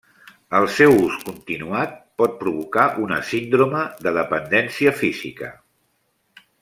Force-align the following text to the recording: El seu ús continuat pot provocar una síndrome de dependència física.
El 0.59 0.63
seu 0.75 0.95
ús 1.01 1.17
continuat 1.27 1.93
pot 2.21 2.33
provocar 2.39 2.87
una 3.03 3.19
síndrome 3.33 3.83
de 4.07 4.15
dependència 4.17 4.95
física. 5.03 5.53